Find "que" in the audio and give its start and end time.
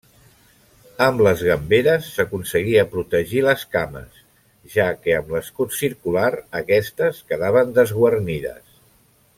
5.05-5.15